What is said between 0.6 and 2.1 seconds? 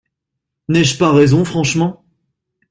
N’ai-je pas raison franchement?